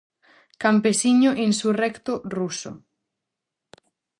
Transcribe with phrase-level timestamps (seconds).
[0.63, 2.71] Campesiño insurrecto ruso.